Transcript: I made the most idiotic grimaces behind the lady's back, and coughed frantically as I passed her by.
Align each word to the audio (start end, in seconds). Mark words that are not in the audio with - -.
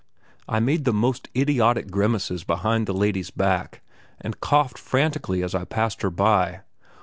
I 0.49 0.59
made 0.59 0.85
the 0.85 0.93
most 0.93 1.27
idiotic 1.35 1.91
grimaces 1.91 2.43
behind 2.43 2.87
the 2.87 2.91
lady's 2.95 3.29
back, 3.29 3.81
and 4.19 4.39
coughed 4.39 4.79
frantically 4.79 5.43
as 5.43 5.53
I 5.53 5.63
passed 5.63 6.01
her 6.01 6.09
by. 6.09 6.61